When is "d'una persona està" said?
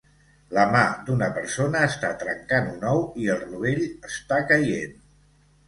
1.09-2.11